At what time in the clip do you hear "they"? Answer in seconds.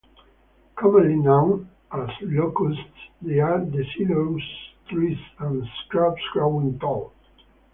3.21-3.37